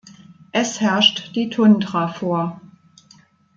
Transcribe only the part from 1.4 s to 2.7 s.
Tundra vor.